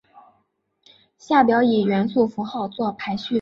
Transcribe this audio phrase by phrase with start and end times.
[1.19, 3.29] 下表以元素符号作排序。